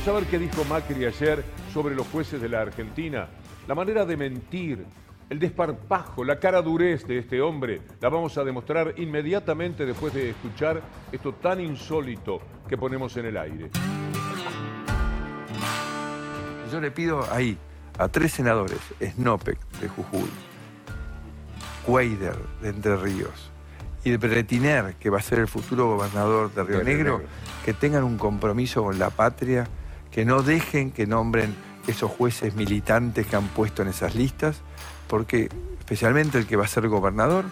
[0.00, 1.44] Vamos a ver qué dijo Macri ayer
[1.74, 3.28] sobre los jueces de la Argentina.
[3.68, 4.82] La manera de mentir,
[5.28, 10.30] el desparpajo, la cara durez de este hombre, la vamos a demostrar inmediatamente después de
[10.30, 10.80] escuchar
[11.12, 13.70] esto tan insólito que ponemos en el aire.
[16.72, 17.58] Yo le pido ahí
[17.98, 20.30] a tres senadores, Snopek de Jujuy,
[21.84, 23.50] Cueider de Entre Ríos
[24.02, 27.18] y de Bretiner, que va a ser el futuro gobernador de Río De Río Negro,
[27.18, 27.32] Negro.
[27.66, 29.68] que tengan un compromiso con la patria,
[30.10, 31.54] que no dejen que nombren
[31.86, 34.60] esos jueces militantes que han puesto en esas listas,
[35.08, 37.44] porque especialmente el que va a ser gobernador,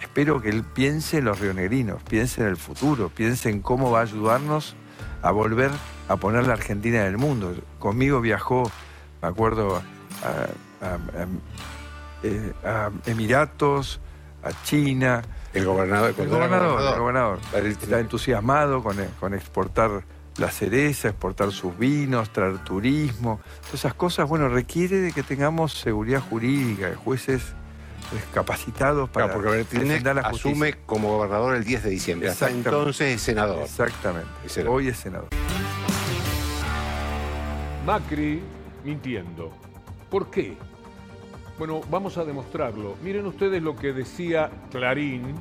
[0.00, 4.00] espero que él piense en los rionegrinos, piense en el futuro, piense en cómo va
[4.00, 4.74] a ayudarnos
[5.22, 5.70] a volver
[6.08, 7.54] a poner la Argentina en el mundo.
[7.78, 8.70] Conmigo viajó,
[9.22, 9.76] me acuerdo,
[10.24, 11.26] a, a- a-
[12.24, 14.00] eh, a Emiratos,
[14.42, 15.22] a China.
[15.54, 16.14] El gobernador.
[16.18, 17.38] El gobernador, el gobernador.
[17.54, 20.02] El- Está entusiasmado con, con exportar
[20.36, 23.40] la cereza, exportar sus vinos, traer turismo.
[23.60, 27.54] Todas esas cosas, bueno, requiere de que tengamos seguridad jurídica, de jueces
[28.34, 30.50] capacitados para Claro, porque Bertinec defender la justicia.
[30.50, 32.28] asume como gobernador el 10 de diciembre.
[32.28, 33.62] Hasta entonces es senador.
[33.62, 34.28] Exactamente.
[34.44, 34.76] Es senador.
[34.76, 35.28] Hoy es senador.
[37.86, 38.42] Macri
[38.84, 39.52] mintiendo.
[40.10, 40.56] ¿Por qué?
[41.58, 42.96] Bueno, vamos a demostrarlo.
[43.02, 45.34] Miren ustedes lo que decía Clarín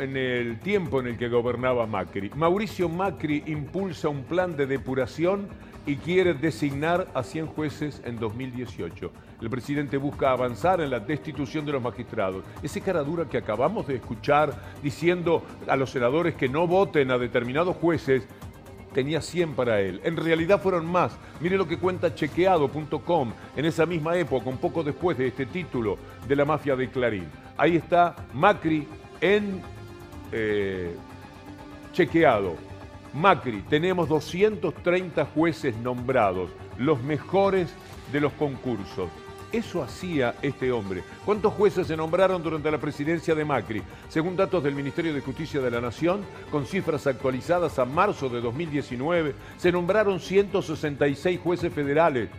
[0.00, 2.30] en el tiempo en el que gobernaba Macri.
[2.34, 5.48] Mauricio Macri impulsa un plan de depuración
[5.86, 9.12] y quiere designar a 100 jueces en 2018.
[9.40, 12.44] El presidente busca avanzar en la destitución de los magistrados.
[12.62, 17.18] Ese cara dura que acabamos de escuchar diciendo a los senadores que no voten a
[17.18, 18.26] determinados jueces
[18.92, 20.00] tenía 100 para él.
[20.04, 21.16] En realidad fueron más.
[21.40, 25.96] Mire lo que cuenta chequeado.com en esa misma época, un poco después de este título
[26.26, 27.28] de la mafia de Clarín.
[27.56, 28.86] Ahí está Macri
[29.20, 29.62] en
[30.32, 30.94] eh,
[31.92, 32.56] chequeado.
[33.12, 37.68] Macri, tenemos 230 jueces nombrados, los mejores
[38.12, 39.08] de los concursos.
[39.52, 41.02] Eso hacía este hombre.
[41.24, 43.82] ¿Cuántos jueces se nombraron durante la presidencia de Macri?
[44.08, 48.40] Según datos del Ministerio de Justicia de la Nación, con cifras actualizadas a marzo de
[48.40, 52.30] 2019, se nombraron 166 jueces federales.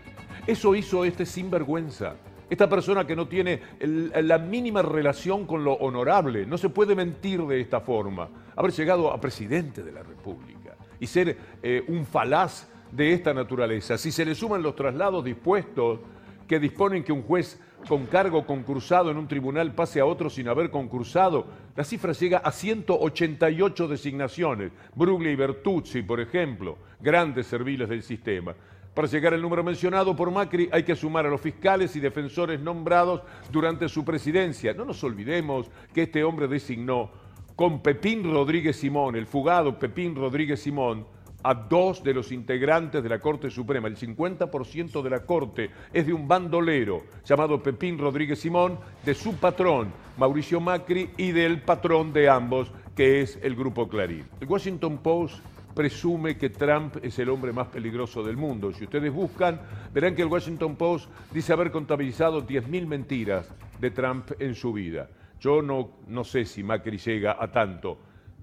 [0.48, 2.16] Eso hizo este sinvergüenza.
[2.52, 6.46] Esta persona que no tiene la mínima relación con lo honorable.
[6.46, 8.28] No se puede mentir de esta forma.
[8.58, 13.98] Haber llegado a presidente de la República y ser eh, un falaz de esta naturaleza.
[13.98, 16.02] Si se le suman los traslados dispuestos
[16.46, 17.58] que disponen que un juez
[17.88, 21.46] con cargo concursado en un tribunal pase a otro sin haber concursado,
[21.78, 24.74] la cifra llega a 188 designaciones.
[24.94, 28.54] Bruglia y Bertuzzi, por ejemplo, grandes serviles del sistema.
[28.94, 32.60] Para llegar al número mencionado por Macri hay que sumar a los fiscales y defensores
[32.60, 34.74] nombrados durante su presidencia.
[34.74, 37.10] No nos olvidemos que este hombre designó
[37.56, 41.06] con Pepín Rodríguez Simón, el fugado Pepín Rodríguez Simón,
[41.42, 43.88] a dos de los integrantes de la Corte Suprema.
[43.88, 49.36] El 50% de la Corte es de un bandolero llamado Pepín Rodríguez Simón, de su
[49.36, 54.26] patrón, Mauricio Macri, y del patrón de ambos, que es el Grupo Clarín.
[54.42, 55.40] El Washington Post
[55.74, 58.72] presume que Trump es el hombre más peligroso del mundo.
[58.74, 59.60] Si ustedes buscan,
[59.94, 63.48] verán que el Washington Post dice haber contabilizado 10.000 mentiras
[63.80, 65.10] de Trump en su vida.
[65.40, 67.98] Yo no, no sé si Macri llega a tanto,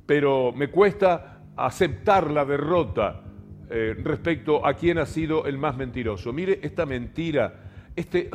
[0.04, 3.22] pero me cuesta aceptar la derrota
[3.70, 6.32] eh, respecto a quién ha sido el más mentiroso.
[6.32, 7.54] Mire esta mentira,
[7.94, 8.30] este,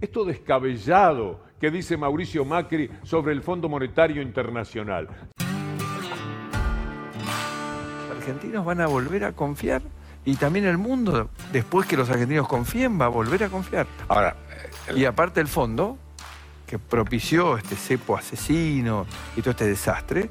[0.00, 5.08] esto descabellado que dice Mauricio Macri sobre el Fondo Monetario Internacional.
[8.20, 9.80] Argentinos van a volver a confiar
[10.26, 13.86] y también el mundo, después que los argentinos confíen, va a volver a confiar.
[14.08, 14.36] Ahora,
[14.94, 15.96] Y aparte el fondo,
[16.66, 20.28] que propició este cepo asesino y todo este desastre.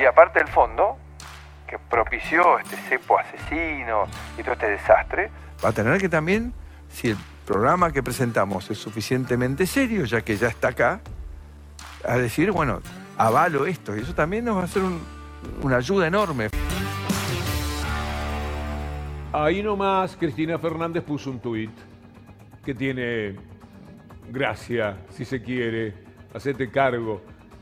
[0.00, 0.96] Y aparte el fondo,
[1.68, 4.06] que propició este cepo asesino
[4.38, 5.30] y todo este desastre.
[5.64, 6.54] Va a tener que también,
[6.90, 11.00] si el programa que presentamos es suficientemente serio, ya que ya está acá,
[12.08, 12.80] a decir, bueno,
[13.18, 13.94] avalo esto.
[13.96, 15.00] Y eso también nos va a hacer un-
[15.62, 16.48] una ayuda enorme.
[19.38, 21.70] Ahí nomás Cristina Fernández puso un tuit
[22.64, 23.36] que tiene
[24.32, 25.92] gracia, si se quiere,
[26.32, 27.20] hacete cargo.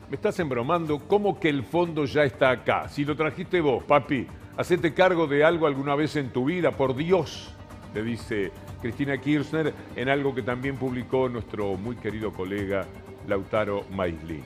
[0.08, 2.86] Me estás embromando, ¿cómo que el fondo ya está acá?
[2.86, 4.24] Si lo trajiste vos, papi,
[4.56, 7.52] hacete cargo de algo alguna vez en tu vida, por Dios,
[7.92, 12.86] le dice Cristina Kirchner en algo que también publicó nuestro muy querido colega
[13.26, 14.44] Lautaro Maislin.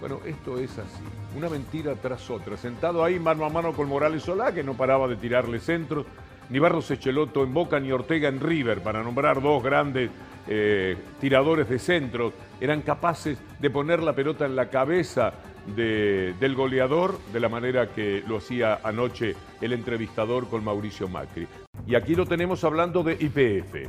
[0.00, 1.04] Bueno, esto es así,
[1.36, 5.06] una mentira tras otra, sentado ahí mano a mano con Morales Solá, que no paraba
[5.06, 6.06] de tirarle centros,
[6.50, 10.10] ni Barros Echeloto en Boca ni Ortega en River, para nombrar dos grandes
[10.48, 15.32] eh, tiradores de centros, eran capaces de poner la pelota en la cabeza
[15.76, 21.46] de- del goleador de la manera que lo hacía anoche el entrevistador con Mauricio Macri.
[21.86, 23.88] Y aquí lo tenemos hablando de IPF.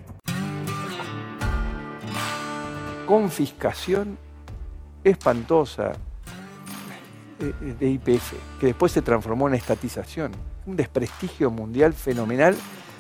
[3.06, 4.18] Confiscación
[5.04, 5.94] espantosa
[7.40, 10.32] eh, de IPF, que después se transformó en estatización.
[10.66, 12.56] Un desprestigio mundial fenomenal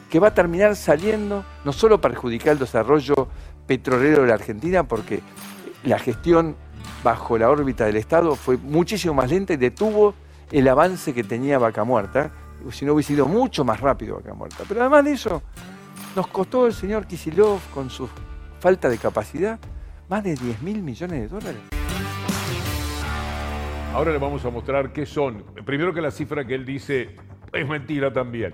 [0.09, 3.29] que va a terminar saliendo no solo perjudicar el desarrollo
[3.65, 5.21] petrolero de la Argentina, porque
[5.83, 6.55] la gestión
[7.03, 10.13] bajo la órbita del Estado fue muchísimo más lenta y detuvo
[10.51, 12.31] el avance que tenía Vaca Muerta,
[12.71, 14.63] si no hubiese ido mucho más rápido Vaca Muerta.
[14.67, 15.41] Pero además de eso,
[16.15, 18.09] nos costó el señor Kisilov, con su
[18.59, 19.59] falta de capacidad,
[20.09, 21.61] más de 10 mil millones de dólares.
[23.93, 25.43] Ahora le vamos a mostrar qué son.
[25.65, 27.15] Primero que la cifra que él dice
[27.53, 28.53] es mentira también.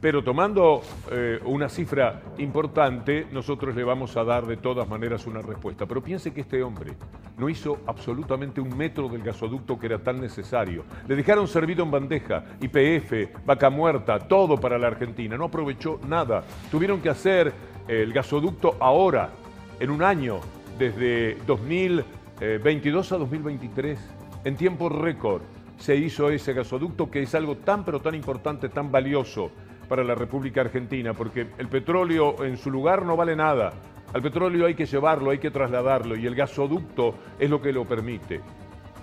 [0.00, 0.82] Pero tomando
[1.12, 5.86] eh, una cifra importante, nosotros le vamos a dar de todas maneras una respuesta.
[5.86, 6.94] Pero piense que este hombre
[7.38, 10.84] no hizo absolutamente un metro del gasoducto que era tan necesario.
[11.06, 15.36] Le dejaron servido en bandeja, IPF, vaca muerta, todo para la Argentina.
[15.36, 16.42] No aprovechó nada.
[16.68, 17.52] Tuvieron que hacer
[17.86, 19.30] el gasoducto ahora,
[19.78, 20.40] en un año,
[20.80, 23.98] desde 2022 a 2023,
[24.44, 25.42] en tiempo récord
[25.78, 29.50] se hizo ese gasoducto que es algo tan pero tan importante, tan valioso
[29.88, 33.72] para la República Argentina, porque el petróleo en su lugar no vale nada.
[34.12, 37.84] Al petróleo hay que llevarlo, hay que trasladarlo y el gasoducto es lo que lo
[37.84, 38.40] permite.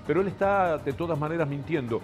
[0.06, 2.02] Pero él está de todas maneras mintiendo.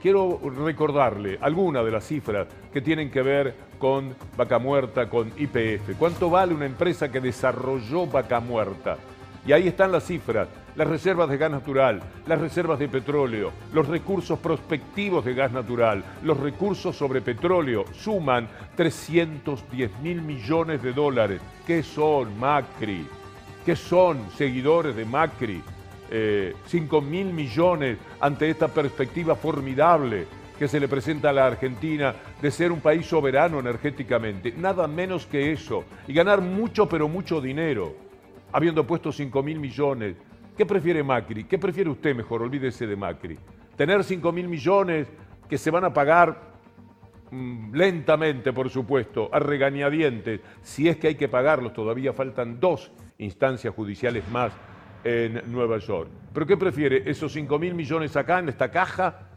[0.00, 5.96] Quiero recordarle algunas de las cifras que tienen que ver con Vaca Muerta, con IPF.
[5.98, 8.98] ¿Cuánto vale una empresa que desarrolló Vaca Muerta?
[9.46, 13.86] Y ahí están las cifras, las reservas de gas natural, las reservas de petróleo, los
[13.86, 21.40] recursos prospectivos de gas natural, los recursos sobre petróleo suman 310 mil millones de dólares.
[21.66, 23.06] ¿Qué son Macri?
[23.64, 25.62] ¿Qué son seguidores de Macri?
[26.10, 30.26] Eh, 5 mil millones ante esta perspectiva formidable
[30.58, 34.52] que se le presenta a la Argentina de ser un país soberano energéticamente.
[34.56, 35.84] Nada menos que eso.
[36.06, 38.04] Y ganar mucho, pero mucho dinero
[38.54, 40.14] habiendo puesto 5 mil millones.
[40.56, 41.44] ¿Qué prefiere Macri?
[41.44, 42.42] ¿Qué prefiere usted mejor?
[42.42, 43.36] Olvídese de Macri.
[43.76, 45.08] Tener 5 mil millones
[45.48, 46.52] que se van a pagar
[47.32, 52.92] mmm, lentamente, por supuesto, a regañadientes, si es que hay que pagarlos, todavía faltan dos
[53.18, 54.52] instancias judiciales más
[55.02, 56.08] en Nueva York.
[56.32, 57.02] ¿Pero qué prefiere?
[57.04, 59.28] ¿Esos 5 mil millones acá en esta caja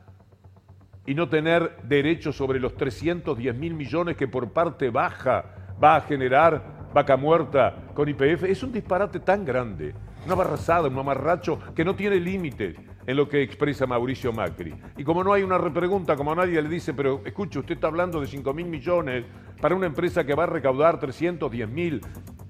[1.08, 6.02] y no tener derecho sobre los 310 mil millones que por parte baja va a
[6.02, 9.94] generar vaca muerta con IPF, es un disparate tan grande,
[10.26, 14.74] una barrazada, un mamarracho que no tiene límites en lo que expresa Mauricio Macri.
[14.98, 18.20] Y como no hay una repregunta, como nadie le dice, pero escuche, usted está hablando
[18.20, 19.26] de 5 mil millones
[19.62, 22.02] para una empresa que va a recaudar 310 mil,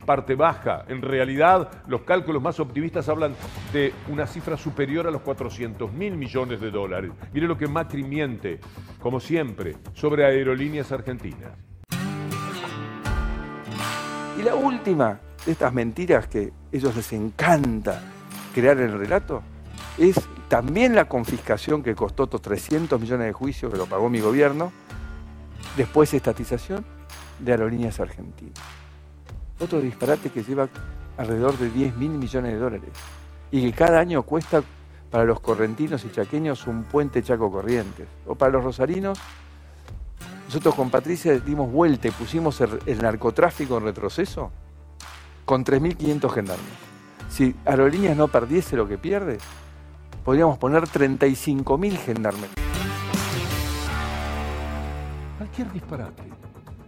[0.05, 0.85] parte baja.
[0.87, 3.35] En realidad, los cálculos más optimistas hablan
[3.73, 7.11] de una cifra superior a los 400 mil millones de dólares.
[7.33, 8.61] Mire lo que Macri miente,
[9.01, 11.51] como siempre, sobre aerolíneas argentinas.
[14.37, 18.01] Y la última de estas mentiras que ellos les encanta
[18.53, 19.41] crear en el relato
[19.97, 20.15] es
[20.47, 24.71] también la confiscación que costó otros 300 millones de juicios que lo pagó mi gobierno,
[25.75, 26.85] después estatización
[27.39, 28.59] de aerolíneas argentinas.
[29.59, 30.69] Otro disparate que lleva
[31.17, 32.89] alrededor de 10 mil millones de dólares
[33.49, 34.61] y que cada año cuesta
[35.09, 38.07] para los correntinos y chaqueños un puente Chaco Corrientes.
[38.27, 39.19] O para los rosarinos,
[40.47, 44.49] nosotros con Patricia dimos vuelta y pusimos el, narcotráfico en retroceso
[45.43, 46.65] con 3.500 gendarmes.
[47.29, 49.39] Si Aerolíneas no perdiese lo que pierde,
[50.23, 52.49] podríamos poner 35.000 gendarmes.
[55.37, 56.23] Cualquier disparate,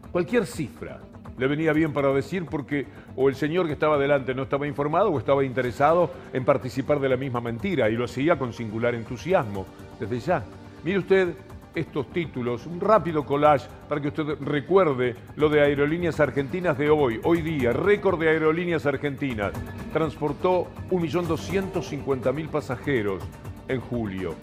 [0.10, 1.02] cualquier cifra
[1.38, 2.88] le venía bien para decir porque
[3.18, 7.10] o el señor que estaba delante no estaba informado o estaba interesado en participar de
[7.10, 9.66] la misma mentira y lo hacía con singular entusiasmo
[10.00, 10.44] desde ya.
[10.86, 11.36] Mire usted
[11.80, 17.20] estos títulos, un rápido collage para que usted recuerde lo de Aerolíneas Argentinas de hoy,
[17.24, 19.54] hoy día, récord de Aerolíneas Argentinas.
[19.92, 23.24] Transportó 1.250.000 pasajeros
[23.68, 24.36] en julio.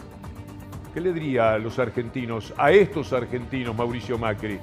[0.94, 4.58] ¿Qué le diría a los argentinos, a estos argentinos, Mauricio Macri?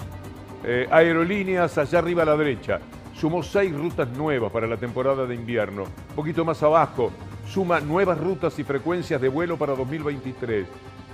[0.63, 2.79] Eh, aerolíneas allá arriba a la derecha.
[3.13, 5.83] Sumó seis rutas nuevas para la temporada de invierno.
[5.83, 7.11] Un poquito más abajo,
[7.47, 10.65] suma nuevas rutas y frecuencias de vuelo para 2023.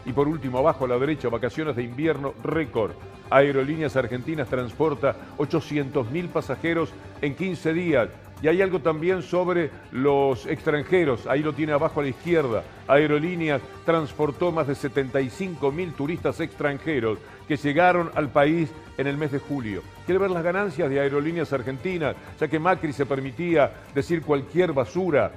[0.05, 2.91] Y por último, abajo a la derecha, vacaciones de invierno récord.
[3.29, 6.89] Aerolíneas Argentinas transporta 800.000 pasajeros
[7.21, 8.09] en 15 días.
[8.41, 12.63] Y hay algo también sobre los extranjeros, ahí lo tiene abajo a la izquierda.
[12.87, 19.33] Aerolíneas transportó más de 75 mil turistas extranjeros que llegaron al país en el mes
[19.33, 19.81] de julio.
[20.05, 22.15] ¿Quiere ver las ganancias de Aerolíneas Argentinas?
[22.39, 25.33] Ya que Macri se permitía decir cualquier basura,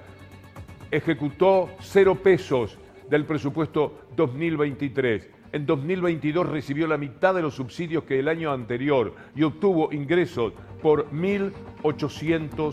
[0.93, 2.79] ejecutó cero pesos
[3.13, 5.29] del presupuesto 2023.
[5.53, 10.55] en 2022 recibió la mitad de los subsidios que el año anterior y obtuvo ingresos
[10.81, 12.73] por 1.800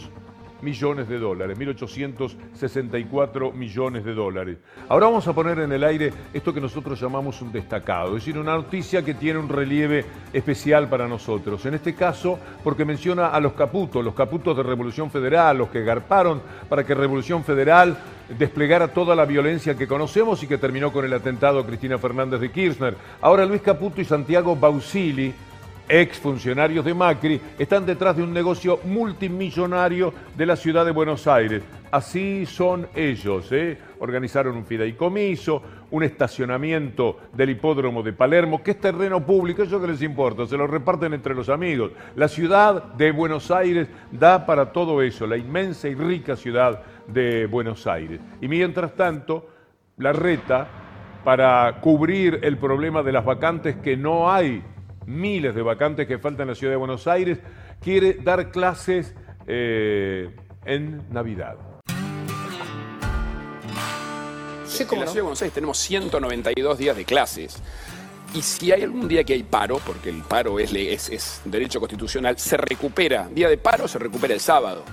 [0.61, 4.59] millones de dólares, 1.864 millones de dólares.
[4.87, 8.39] Ahora vamos a poner en el aire esto que nosotros llamamos un destacado, es decir,
[8.39, 11.65] una noticia que tiene un relieve especial para nosotros.
[11.65, 15.83] En este caso, porque menciona a los caputos, los caputos de Revolución Federal, los que
[15.83, 17.97] garparon para que Revolución Federal
[18.37, 22.39] desplegara toda la violencia que conocemos y que terminó con el atentado a Cristina Fernández
[22.39, 22.95] de Kirchner.
[23.21, 25.33] Ahora Luis Caputo y Santiago Bausili
[25.89, 31.25] ex funcionarios de Macri, están detrás de un negocio multimillonario de la ciudad de Buenos
[31.27, 31.63] Aires.
[31.91, 33.51] Así son ellos.
[33.51, 33.77] ¿eh?
[33.99, 39.87] Organizaron un fideicomiso, un estacionamiento del hipódromo de Palermo, que es terreno público, eso que
[39.87, 41.91] les importa, se lo reparten entre los amigos.
[42.15, 47.45] La ciudad de Buenos Aires da para todo eso, la inmensa y rica ciudad de
[47.47, 48.19] Buenos Aires.
[48.41, 49.49] Y mientras tanto,
[49.97, 50.67] la reta,
[51.23, 54.63] para cubrir el problema de las vacantes que no hay
[55.05, 57.39] miles de vacantes que faltan en la ciudad de Buenos Aires,
[57.81, 59.15] quiere dar clases
[59.47, 60.29] eh,
[60.65, 61.68] en Navidad.
[64.83, 67.57] En la ciudad de Buenos Aires tenemos 192 días de clases.
[68.33, 71.79] Y si hay algún día que hay paro, porque el paro es, es, es derecho
[71.79, 73.27] constitucional, se recupera.
[73.29, 74.83] Día de paro se recupera el sábado.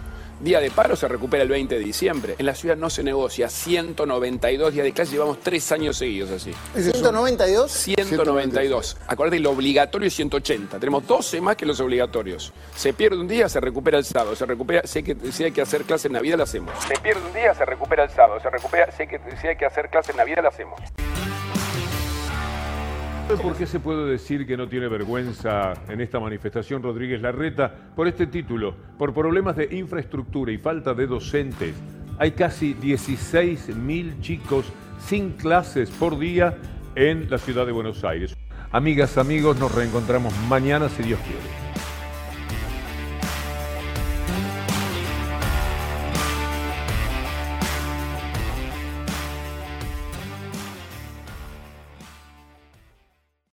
[0.41, 2.35] Día de paro se recupera el 20 de diciembre.
[2.39, 3.49] En la ciudad no se negocia.
[3.49, 6.53] 192 días de clase, llevamos tres años seguidos así.
[6.75, 7.69] ¿192?
[7.69, 8.99] 192.
[9.07, 10.79] Acuérdate, lo obligatorio es 180.
[10.79, 12.53] Tenemos 12 más que los obligatorios.
[12.75, 14.37] Se pierde un día, se recupera el sábado.
[14.37, 16.75] Se recupera, sé que si hay que hacer clase en Navidad, la hacemos.
[16.87, 18.39] Se pierde un día, se recupera el sábado.
[18.39, 20.79] Se recupera, sé que si hay que hacer clase en Navidad, la hacemos.
[23.27, 27.75] ¿Por qué se puede decir que no tiene vergüenza en esta manifestación Rodríguez Larreta?
[27.97, 31.75] Por este título, por problemas de infraestructura y falta de docentes.
[32.19, 34.67] Hay casi 16.000 chicos
[35.01, 36.57] sin clases por día
[36.95, 38.37] en la ciudad de Buenos Aires.
[38.71, 41.66] Amigas, amigos, nos reencontramos mañana si Dios quiere.